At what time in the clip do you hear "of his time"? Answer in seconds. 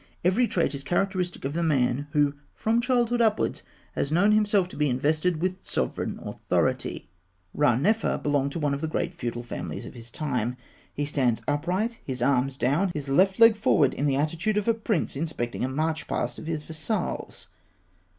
9.85-10.57